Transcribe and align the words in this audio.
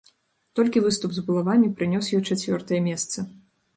Толькі 0.59 0.81
выступ 0.85 1.13
з 1.17 1.23
булавамі 1.29 1.69
прынёс 1.81 2.05
ёй 2.21 2.25
чацвёртае 2.29 2.81
месца. 2.89 3.19